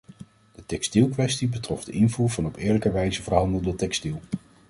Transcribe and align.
De 0.55 0.65
textielkwestie 0.65 1.47
betrof 1.47 1.83
de 1.83 1.91
invoer 1.91 2.29
van 2.29 2.45
op 2.45 2.55
eerlijke 2.55 2.91
wijze 2.91 3.21
verhandelde 3.23 3.75
textiel. 3.75 4.21